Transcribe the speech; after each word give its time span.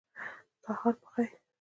سهار 0.63 0.93
په 1.01 1.07
خیر 1.13 1.31